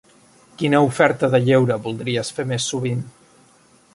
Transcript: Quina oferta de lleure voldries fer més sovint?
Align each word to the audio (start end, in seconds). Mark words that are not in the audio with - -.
Quina 0.61 0.79
oferta 0.85 1.29
de 1.35 1.41
lleure 1.49 1.77
voldries 1.85 2.33
fer 2.39 2.47
més 2.53 2.67
sovint? 2.73 3.07